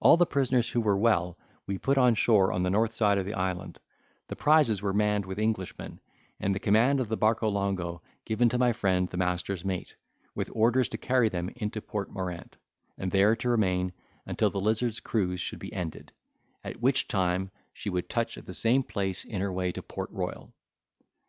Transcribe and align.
All 0.00 0.16
the 0.16 0.26
prisoners 0.26 0.70
who 0.72 0.80
were 0.80 0.96
well, 0.98 1.38
we 1.64 1.78
put 1.78 1.96
onshore 1.96 2.50
on 2.50 2.64
the 2.64 2.70
north 2.70 2.92
side 2.92 3.18
of 3.18 3.24
the 3.24 3.34
island; 3.34 3.78
the 4.26 4.34
prizes 4.34 4.82
were 4.82 4.92
manned 4.92 5.24
with 5.26 5.38
Englishmen, 5.38 6.00
and 6.40 6.52
the 6.52 6.58
command 6.58 6.98
of 6.98 7.06
the 7.08 7.16
barcolongo 7.16 8.00
given 8.24 8.48
to 8.48 8.58
my 8.58 8.72
friend 8.72 9.08
the 9.08 9.16
master's 9.16 9.64
mate, 9.64 9.94
with 10.34 10.50
orders 10.54 10.88
to 10.88 10.98
carry 10.98 11.28
them 11.28 11.50
into 11.54 11.80
Port 11.80 12.10
Morant, 12.10 12.56
and 12.98 13.12
there 13.12 13.36
to 13.36 13.48
remain 13.48 13.92
until 14.26 14.50
the 14.50 14.58
Lizard's 14.58 14.98
cruise 14.98 15.38
should 15.38 15.60
be 15.60 15.72
ended, 15.72 16.10
at 16.64 16.80
which 16.80 17.06
time 17.06 17.52
she 17.72 17.90
would 17.90 18.08
touch 18.08 18.36
at 18.36 18.46
the 18.46 18.52
same 18.54 18.82
place 18.82 19.24
in 19.24 19.40
her 19.40 19.52
way 19.52 19.70
to 19.70 19.82
Port 19.84 20.10
Royal. 20.10 20.52